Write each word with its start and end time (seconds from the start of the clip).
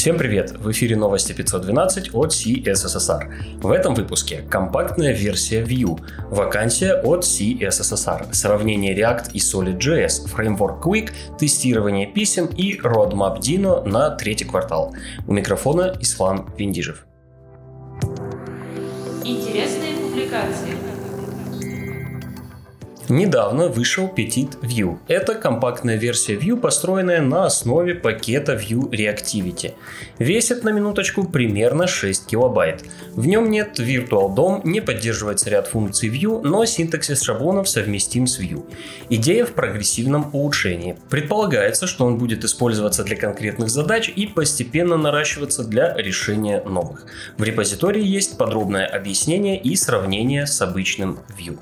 Всем 0.00 0.16
привет! 0.16 0.52
В 0.52 0.70
эфире 0.70 0.96
новости 0.96 1.34
512 1.34 2.14
от 2.14 2.32
CSSR. 2.32 3.60
В 3.60 3.70
этом 3.70 3.94
выпуске 3.94 4.40
компактная 4.48 5.12
версия 5.12 5.60
Vue, 5.62 6.00
вакансия 6.30 6.94
от 6.94 7.22
CSSR, 7.22 8.32
сравнение 8.32 8.96
React 8.96 9.32
и 9.34 9.38
Solid.js, 9.40 10.26
фреймворк 10.26 10.86
Quick, 10.86 11.10
тестирование 11.38 12.06
писем 12.06 12.46
и 12.46 12.78
Roadmap 12.78 13.40
Dino 13.40 13.86
на 13.86 14.08
третий 14.08 14.46
квартал. 14.46 14.94
У 15.28 15.34
микрофона 15.34 15.94
Ислам 16.00 16.50
Виндижев. 16.56 17.04
Интересные 19.22 19.96
публикации. 20.00 20.69
Недавно 23.10 23.66
вышел 23.66 24.06
Petit 24.06 24.56
View. 24.60 24.98
Это 25.08 25.34
компактная 25.34 25.96
версия 25.96 26.36
View, 26.36 26.56
построенная 26.56 27.20
на 27.20 27.44
основе 27.44 27.96
пакета 27.96 28.54
View 28.54 28.88
Reactivity. 28.88 29.74
Весит 30.20 30.62
на 30.62 30.68
минуточку 30.68 31.24
примерно 31.24 31.88
6 31.88 32.28
килобайт. 32.28 32.84
В 33.16 33.26
нем 33.26 33.50
нет 33.50 33.80
Virtual 33.80 34.32
DOM, 34.32 34.60
не 34.62 34.80
поддерживается 34.80 35.50
ряд 35.50 35.66
функций 35.66 36.08
View, 36.08 36.40
но 36.42 36.64
синтаксис 36.64 37.22
шаблонов 37.22 37.68
совместим 37.68 38.28
с 38.28 38.38
View. 38.38 38.64
Идея 39.08 39.44
в 39.44 39.54
прогрессивном 39.54 40.30
улучшении. 40.32 40.96
Предполагается, 41.08 41.88
что 41.88 42.04
он 42.04 42.16
будет 42.16 42.44
использоваться 42.44 43.02
для 43.02 43.16
конкретных 43.16 43.70
задач 43.70 44.08
и 44.08 44.28
постепенно 44.28 44.96
наращиваться 44.96 45.64
для 45.64 45.96
решения 45.96 46.62
новых. 46.62 47.06
В 47.36 47.42
репозитории 47.42 48.06
есть 48.06 48.38
подробное 48.38 48.86
объяснение 48.86 49.60
и 49.60 49.74
сравнение 49.74 50.46
с 50.46 50.62
обычным 50.62 51.18
View. 51.36 51.58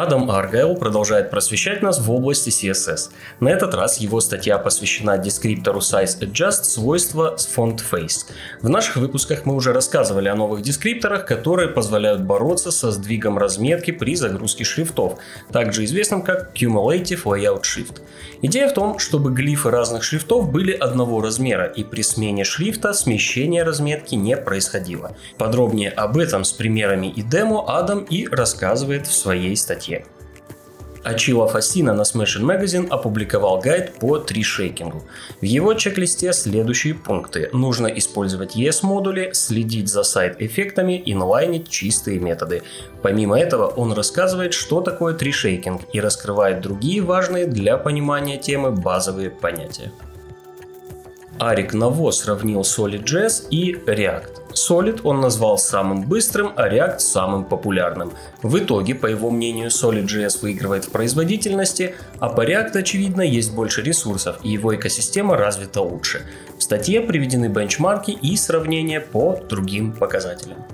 Адам 0.00 0.30
Аргайл 0.30 0.76
продолжает 0.76 1.28
просвещать 1.28 1.82
нас 1.82 1.98
в 1.98 2.08
области 2.08 2.50
CSS. 2.50 3.10
На 3.40 3.48
этот 3.48 3.74
раз 3.74 3.98
его 3.98 4.20
статья 4.20 4.56
посвящена 4.56 5.18
дескриптору 5.18 5.80
Size 5.80 6.20
Adjust 6.20 6.62
свойства 6.62 7.34
Font 7.36 7.80
Face. 7.90 8.26
В 8.62 8.68
наших 8.68 8.94
выпусках 8.98 9.44
мы 9.44 9.56
уже 9.56 9.72
рассказывали 9.72 10.28
о 10.28 10.36
новых 10.36 10.62
дескрипторах, 10.62 11.26
которые 11.26 11.68
позволяют 11.68 12.20
бороться 12.20 12.70
со 12.70 12.92
сдвигом 12.92 13.38
разметки 13.38 13.90
при 13.90 14.14
загрузке 14.14 14.62
шрифтов, 14.62 15.18
также 15.50 15.84
известным 15.84 16.22
как 16.22 16.54
Cumulative 16.54 17.24
Layout 17.24 17.62
Shift. 17.62 18.00
Идея 18.40 18.68
в 18.68 18.74
том, 18.74 19.00
чтобы 19.00 19.32
глифы 19.32 19.68
разных 19.70 20.04
шрифтов 20.04 20.52
были 20.52 20.70
одного 20.70 21.20
размера, 21.20 21.64
и 21.64 21.82
при 21.82 22.02
смене 22.02 22.44
шрифта 22.44 22.94
смещение 22.94 23.64
разметки 23.64 24.14
не 24.14 24.36
происходило. 24.36 25.16
Подробнее 25.38 25.90
об 25.90 26.18
этом 26.18 26.44
с 26.44 26.52
примерами 26.52 27.08
и 27.08 27.22
демо 27.22 27.64
Адам 27.66 28.04
и 28.04 28.28
рассказывает 28.28 29.08
в 29.08 29.12
своей 29.12 29.56
статье 29.56 29.87
статье. 29.88 30.04
Ачила 31.04 31.46
Фасина 31.46 31.94
на 31.94 32.02
Smashing 32.02 32.42
Magazine 32.42 32.88
опубликовал 32.88 33.60
гайд 33.60 33.94
по 33.94 34.18
тришейкингу. 34.18 35.04
В 35.40 35.44
его 35.44 35.72
чек-листе 35.74 36.32
следующие 36.32 36.94
пункты. 36.94 37.48
Нужно 37.52 37.86
использовать 37.86 38.56
ES-модули, 38.56 39.30
следить 39.32 39.88
за 39.88 40.02
сайт-эффектами, 40.02 41.00
инлайнить 41.06 41.68
чистые 41.68 42.18
методы. 42.18 42.62
Помимо 43.00 43.38
этого, 43.38 43.68
он 43.68 43.92
рассказывает, 43.92 44.52
что 44.52 44.80
такое 44.80 45.14
тришейкинг 45.14 45.82
и 45.94 46.00
раскрывает 46.00 46.60
другие 46.60 47.00
важные 47.00 47.46
для 47.46 47.78
понимания 47.78 48.36
темы 48.36 48.72
базовые 48.72 49.30
понятия. 49.30 49.92
Арик 51.38 51.72
Наво 51.72 52.10
сравнил 52.10 52.62
Solid.js 52.62 53.48
и 53.50 53.74
React. 53.74 54.47
Solid 54.58 55.00
он 55.04 55.20
назвал 55.20 55.58
самым 55.58 56.02
быстрым, 56.02 56.52
а 56.56 56.68
React 56.68 56.98
самым 56.98 57.44
популярным. 57.44 58.12
В 58.42 58.58
итоге, 58.58 58.94
по 58.94 59.06
его 59.06 59.30
мнению, 59.30 59.68
Solid.js 59.68 60.40
выигрывает 60.42 60.86
в 60.86 60.90
производительности, 60.90 61.94
а 62.18 62.28
по 62.28 62.44
React, 62.44 62.78
очевидно, 62.78 63.22
есть 63.22 63.54
больше 63.54 63.82
ресурсов, 63.82 64.38
и 64.42 64.50
его 64.50 64.74
экосистема 64.74 65.36
развита 65.36 65.80
лучше. 65.80 66.22
В 66.58 66.62
статье 66.62 67.00
приведены 67.00 67.48
бенчмарки 67.48 68.10
и 68.10 68.36
сравнения 68.36 69.00
по 69.00 69.38
другим 69.48 69.92
показателям. 69.92 70.64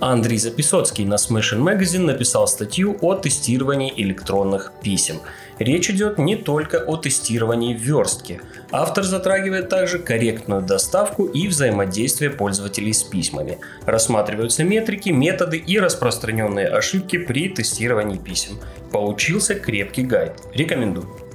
Андрей 0.00 0.38
Записоцкий 0.38 1.04
на 1.04 1.14
Smashing 1.14 1.62
Magazine 1.62 2.06
написал 2.06 2.48
статью 2.48 2.96
о 3.02 3.14
тестировании 3.14 3.92
электронных 3.96 4.72
писем. 4.82 5.16
Речь 5.58 5.90
идет 5.90 6.16
не 6.16 6.36
только 6.36 6.78
о 6.78 6.96
тестировании 6.96 7.74
верстки. 7.74 8.40
Автор 8.70 9.04
затрагивает 9.04 9.68
также 9.68 9.98
корректную 9.98 10.62
доставку 10.62 11.26
и 11.26 11.46
взаимодействие 11.48 12.30
пользователей 12.30 12.94
с 12.94 13.02
письмами. 13.02 13.58
Рассматриваются 13.84 14.64
метрики, 14.64 15.10
методы 15.10 15.58
и 15.58 15.78
распространенные 15.78 16.68
ошибки 16.68 17.18
при 17.18 17.50
тестировании 17.50 18.16
писем. 18.16 18.58
Получился 18.90 19.54
крепкий 19.54 20.02
гайд. 20.02 20.32
Рекомендую. 20.54 21.29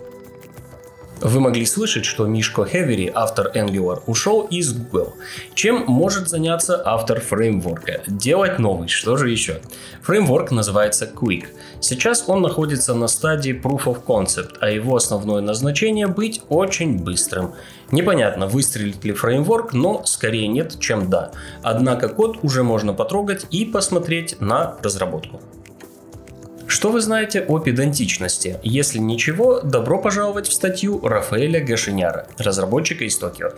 Вы 1.25 1.39
могли 1.39 1.65
слышать, 1.65 2.05
что 2.05 2.27
Мишко 2.27 2.67
Хевери, 2.67 3.11
автор 3.11 3.51
Angular, 3.55 4.03
ушел 4.05 4.41
из 4.41 4.73
Google. 4.73 5.15
Чем 5.55 5.83
может 5.87 6.29
заняться 6.29 6.79
автор 6.85 7.19
фреймворка? 7.19 8.03
Делать 8.05 8.59
новый, 8.59 8.89
что 8.89 9.17
же 9.17 9.31
еще? 9.31 9.59
Фреймворк 10.03 10.51
называется 10.51 11.11
Quick. 11.11 11.45
Сейчас 11.79 12.25
он 12.27 12.43
находится 12.43 12.93
на 12.93 13.07
стадии 13.07 13.59
Proof 13.59 13.85
of 13.85 14.03
Concept, 14.05 14.57
а 14.61 14.69
его 14.69 14.95
основное 14.95 15.41
назначение 15.41 16.05
быть 16.05 16.43
очень 16.49 16.99
быстрым. 16.99 17.55
Непонятно, 17.89 18.45
выстрелит 18.45 19.03
ли 19.03 19.11
фреймворк, 19.11 19.73
но 19.73 20.03
скорее 20.05 20.47
нет, 20.47 20.79
чем 20.79 21.09
да. 21.09 21.31
Однако 21.63 22.07
код 22.07 22.37
уже 22.43 22.61
можно 22.61 22.93
потрогать 22.93 23.47
и 23.49 23.65
посмотреть 23.65 24.39
на 24.39 24.77
разработку. 24.83 25.41
Что 26.75 26.91
вы 26.91 26.99
знаете 26.99 27.39
о 27.39 27.59
педантичности? 27.59 28.59
Если 28.61 28.99
ничего, 28.99 29.61
добро 29.61 29.97
пожаловать 29.97 30.49
в 30.49 30.51
статью 30.51 30.99
Рафаэля 30.99 31.63
Гашиняра, 31.63 32.27
разработчика 32.37 33.05
из 33.05 33.17
Токио. 33.17 33.51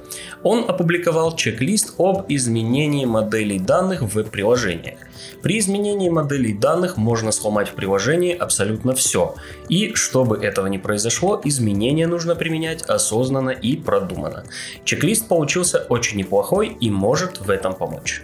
Он 0.43 0.69
опубликовал 0.69 1.35
чек-лист 1.35 1.95
об 1.97 2.25
изменении 2.27 3.05
моделей 3.05 3.57
данных 3.57 4.03
в 4.03 4.13
веб-приложениях. 4.13 4.99
При 5.41 5.57
изменении 5.57 6.09
моделей 6.09 6.53
данных 6.53 6.97
можно 6.97 7.31
сломать 7.31 7.69
в 7.69 7.73
приложении 7.73 8.37
абсолютно 8.37 8.93
все. 8.93 9.33
И 9.67 9.95
чтобы 9.95 10.37
этого 10.37 10.67
не 10.67 10.77
произошло, 10.77 11.41
изменения 11.43 12.05
нужно 12.05 12.35
применять 12.35 12.83
осознанно 12.83 13.49
и 13.49 13.77
продуманно. 13.77 14.43
Чек-лист 14.83 15.27
получился 15.27 15.87
очень 15.89 16.19
неплохой 16.19 16.67
и 16.79 16.91
может 16.91 17.41
в 17.41 17.49
этом 17.49 17.73
помочь. 17.73 18.21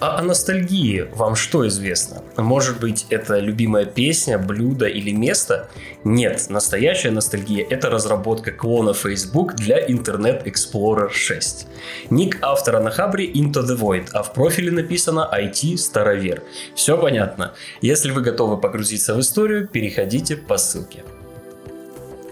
А 0.00 0.18
о 0.18 0.22
ностальгии 0.22 1.08
вам 1.12 1.34
что 1.34 1.66
известно? 1.66 2.22
Может 2.36 2.78
быть, 2.78 3.06
это 3.10 3.40
любимая 3.40 3.84
песня, 3.84 4.38
блюдо 4.38 4.86
или 4.86 5.10
место? 5.10 5.68
Нет, 6.04 6.46
настоящая 6.50 7.10
ностальгия– 7.10 7.66
это 7.70 7.90
разработка 7.90 8.52
клона 8.52 8.94
Facebook 8.94 9.56
для 9.56 9.84
Internet 9.84 10.44
Explorer 10.44 11.10
6. 11.10 11.66
Ник 12.10 12.38
автора 12.42 12.78
на 12.78 12.92
хабре 12.92 13.26
Into 13.26 13.64
the 13.64 13.76
Void, 13.76 14.10
а 14.12 14.22
в 14.22 14.32
профиле 14.34 14.70
написано 14.70 15.28
IT 15.34 15.76
Старовер. 15.78 16.44
Все 16.76 16.96
понятно. 16.96 17.54
Если 17.80 18.12
вы 18.12 18.20
готовы 18.20 18.56
погрузиться 18.56 19.16
в 19.16 19.20
историю, 19.20 19.66
переходите 19.66 20.36
по 20.36 20.58
ссылке. 20.58 21.02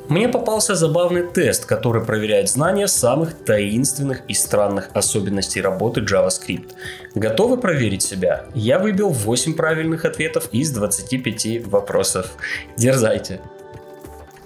Мне 0.09 0.28
попался 0.28 0.77
забавный 0.77 1.25
тест, 1.25 1.67
который 1.67 2.05
проверяет 2.05 2.49
знания 2.49 2.87
самых 2.87 3.34
таинственных 3.44 4.22
и 4.28 4.34
странных 4.34 4.89
особенностей 4.94 5.61
работы 5.61 6.00
JavaScript. 6.00 6.71
Готовы 7.17 7.56
проверить 7.56 8.03
себя? 8.03 8.44
Я 8.55 8.78
выбил 8.78 9.11
8 9.11 9.55
правильных 9.55 10.05
ответов 10.05 10.49
из 10.53 10.71
25 10.71 11.67
вопросов. 11.67 12.31
Дерзайте. 12.77 13.41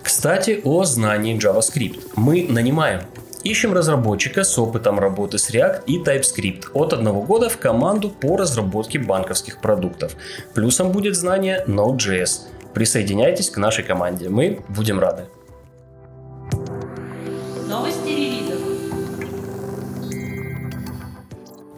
Кстати, 0.02 0.62
о 0.64 0.84
знании 0.84 1.38
JavaScript. 1.38 2.12
Мы 2.16 2.46
нанимаем. 2.48 3.02
Ищем 3.44 3.74
разработчика 3.74 4.44
с 4.44 4.58
опытом 4.58 4.98
работы 4.98 5.38
с 5.38 5.50
React 5.50 5.84
и 5.86 5.98
TypeScript 5.98 6.68
от 6.72 6.94
одного 6.94 7.22
года 7.22 7.50
в 7.50 7.58
команду 7.58 8.08
по 8.08 8.38
разработке 8.38 8.98
банковских 8.98 9.60
продуктов. 9.60 10.16
Плюсом 10.54 10.90
будет 10.90 11.16
знание 11.16 11.64
Node.js. 11.66 12.40
Присоединяйтесь 12.72 13.50
к 13.50 13.56
нашей 13.58 13.84
команде, 13.84 14.28
мы 14.28 14.60
будем 14.68 15.00
рады. 15.00 15.24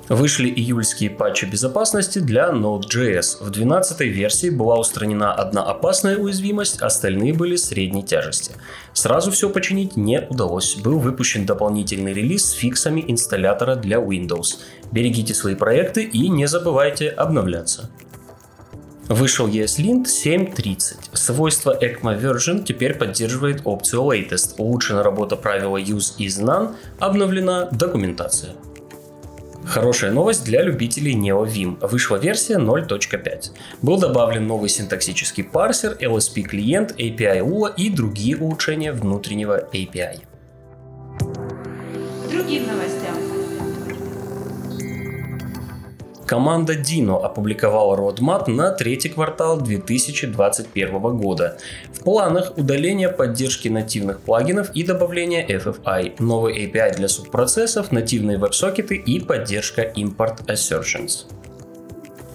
Вышли 0.08 0.48
июльские 0.48 1.10
патчи 1.10 1.44
безопасности 1.44 2.18
для 2.18 2.50
Node.js. 2.50 3.36
В 3.40 3.50
12 3.50 4.00
версии 4.00 4.50
была 4.50 4.78
устранена 4.78 5.32
одна 5.32 5.62
опасная 5.62 6.16
уязвимость, 6.16 6.82
остальные 6.82 7.34
были 7.34 7.56
средней 7.56 8.02
тяжести. 8.02 8.52
Сразу 8.92 9.30
все 9.30 9.48
починить 9.48 9.96
не 9.96 10.20
удалось. 10.20 10.76
Был 10.76 10.98
выпущен 10.98 11.46
дополнительный 11.46 12.12
релиз 12.12 12.46
с 12.46 12.50
фиксами 12.52 13.04
инсталлятора 13.06 13.76
для 13.76 13.98
Windows. 13.98 14.58
Берегите 14.90 15.34
свои 15.34 15.54
проекты 15.54 16.02
и 16.02 16.28
не 16.28 16.46
забывайте 16.46 17.08
обновляться. 17.08 17.88
Вышел 19.08 19.46
ESLint 19.46 20.06
7.30. 20.06 21.14
Свойство 21.14 21.76
ECMA 21.80 22.20
Version 22.20 22.64
теперь 22.64 22.94
поддерживает 22.94 23.62
опцию 23.64 24.02
Latest. 24.02 24.54
Улучшена 24.58 25.02
работа 25.02 25.36
правила 25.36 25.76
Use 25.76 26.16
is 26.18 26.42
None, 26.42 26.74
обновлена 26.98 27.68
документация. 27.70 28.54
Хорошая 29.66 30.10
новость 30.10 30.44
для 30.44 30.62
любителей 30.62 31.14
NeoVim. 31.14 31.78
Вышла 31.86 32.16
версия 32.16 32.58
0.5. 32.58 33.50
Был 33.80 33.98
добавлен 33.98 34.46
новый 34.46 34.68
синтаксический 34.68 35.44
парсер, 35.44 35.96
LSP 36.00 36.42
клиент, 36.42 36.92
API 36.98 37.40
ULA 37.40 37.72
и 37.76 37.88
другие 37.90 38.36
улучшения 38.36 38.92
внутреннего 38.92 39.68
API. 39.72 40.20
другим 42.52 42.66
новостям. 42.66 43.31
Команда 46.32 46.72
Dino 46.72 47.22
опубликовала 47.22 47.94
roadmap 47.94 48.48
на 48.50 48.70
третий 48.70 49.10
квартал 49.10 49.60
2021 49.60 51.18
года. 51.18 51.58
В 51.92 52.02
планах 52.02 52.56
удаление 52.56 53.10
поддержки 53.10 53.68
нативных 53.68 54.20
плагинов 54.20 54.70
и 54.74 54.82
добавление 54.82 55.46
FFI, 55.46 56.14
новый 56.20 56.64
API 56.64 56.96
для 56.96 57.08
субпроцессов, 57.08 57.92
нативные 57.92 58.38
веб-сокеты 58.38 58.96
и 58.96 59.20
поддержка 59.20 59.82
Import 59.82 60.46
Assertions. 60.46 61.26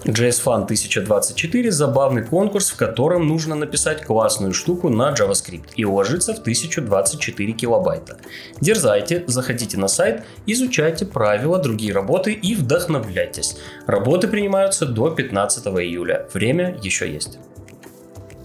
JSFun 0.08 0.64
1024– 0.64 1.70
забавный 1.72 2.24
конкурс, 2.24 2.70
в 2.70 2.76
котором 2.76 3.28
нужно 3.28 3.54
написать 3.54 4.02
классную 4.06 4.54
штуку 4.54 4.88
на 4.88 5.12
JavaScript 5.12 5.74
и 5.76 5.84
уложиться 5.84 6.32
в 6.32 6.38
1024 6.38 7.52
килобайта. 7.52 8.16
Дерзайте, 8.62 9.24
заходите 9.26 9.76
на 9.76 9.86
сайт, 9.86 10.24
изучайте 10.46 11.04
правила, 11.04 11.58
другие 11.58 11.92
работы 11.92 12.32
и 12.32 12.54
вдохновляйтесь. 12.54 13.58
Работы 13.86 14.28
принимаются 14.28 14.86
до 14.86 15.10
15 15.10 15.66
июля, 15.66 16.26
время 16.32 16.78
еще 16.82 17.12
есть. 17.12 17.38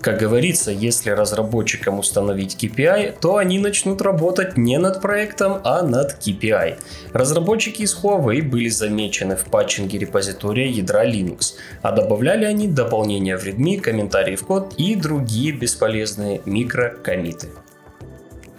Как 0.04 0.20
говорится, 0.20 0.70
если 0.70 1.12
разработчикам 1.12 1.98
установить 1.98 2.62
KPI, 2.62 3.20
то 3.22 3.38
они 3.38 3.58
начнут 3.58 4.02
работать 4.02 4.58
не 4.58 4.78
над 4.78 5.02
проектом, 5.02 5.62
а 5.64 5.82
над 5.82 6.18
KPI. 6.20 6.76
Разработчики 7.14 7.84
из 7.84 7.96
Huawei 7.96 8.42
были 8.42 8.68
замечены 8.68 9.38
в 9.38 9.46
патчинге 9.46 10.00
репозитория 10.00 10.68
ядра 10.68 11.06
Linux, 11.06 11.54
а 11.82 11.94
добавляли 11.94 12.44
они 12.44 12.68
дополнения 12.68 13.38
в 13.38 13.46
README, 13.46 13.80
комментарии 13.80 14.36
в 14.36 14.46
код 14.46 14.74
и 14.78 14.96
другие 14.96 15.54
бесполезные 15.54 16.42
микрокомиты. 16.46 17.48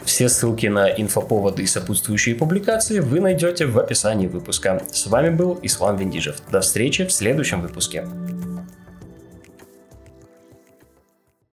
Все 0.02 0.30
ссылки 0.30 0.68
на 0.68 0.88
инфоповоды 0.88 1.64
и 1.64 1.66
сопутствующие 1.66 2.36
публикации 2.36 3.00
вы 3.00 3.20
найдете 3.20 3.66
в 3.66 3.78
описании 3.78 4.28
выпуска. 4.28 4.80
С 4.90 5.06
вами 5.08 5.28
был 5.28 5.58
Ислам 5.62 5.98
Вендижев. 5.98 6.36
До 6.50 6.62
встречи 6.62 7.04
в 7.04 7.12
следующем 7.12 7.60
выпуске. 7.60 8.06